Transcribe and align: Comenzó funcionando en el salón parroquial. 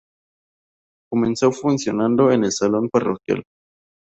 Comenzó 1.11 1.51
funcionando 1.51 2.31
en 2.31 2.45
el 2.45 2.51
salón 2.51 2.89
parroquial. 2.89 3.43